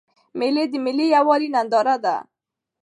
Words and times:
مېلې 0.37 0.63
د 0.71 0.73
ملي 0.85 1.07
یوالي 1.15 1.49
ننداره 1.55 1.95
ده. 2.03 2.15